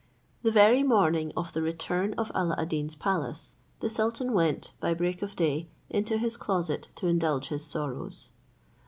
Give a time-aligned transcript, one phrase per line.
[0.41, 4.95] The very morning of the return of Alla ad Deen's palace, the sultan went, by
[4.95, 8.31] break of day, into his closet to indulge his sorrows.